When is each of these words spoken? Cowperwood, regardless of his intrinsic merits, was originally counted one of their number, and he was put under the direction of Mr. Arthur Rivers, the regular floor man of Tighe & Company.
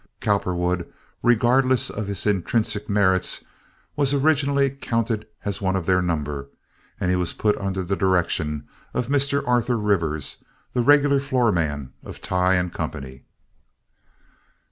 Cowperwood, 0.19 0.91
regardless 1.21 1.91
of 1.91 2.07
his 2.07 2.25
intrinsic 2.25 2.89
merits, 2.89 3.45
was 3.95 4.15
originally 4.15 4.71
counted 4.71 5.27
one 5.59 5.75
of 5.75 5.85
their 5.85 6.01
number, 6.01 6.47
and 6.99 7.11
he 7.11 7.15
was 7.15 7.33
put 7.33 7.55
under 7.59 7.83
the 7.83 7.95
direction 7.95 8.67
of 8.95 9.09
Mr. 9.09 9.47
Arthur 9.47 9.77
Rivers, 9.77 10.43
the 10.73 10.81
regular 10.81 11.19
floor 11.19 11.51
man 11.51 11.93
of 12.03 12.19
Tighe 12.19 12.73
& 12.73 12.73
Company. 12.73 13.25